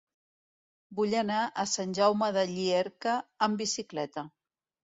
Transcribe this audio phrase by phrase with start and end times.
[0.99, 3.17] Vull anar a Sant Jaume de Llierca
[3.49, 4.29] amb bicicleta.